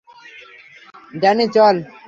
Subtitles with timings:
[1.13, 1.75] Danny, চল।